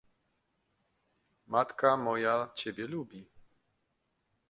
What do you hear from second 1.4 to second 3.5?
"Matka moja ciebie lubi!"